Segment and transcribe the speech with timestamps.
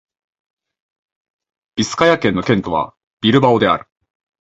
[1.75, 3.85] ビスカヤ県の県都はビルバオである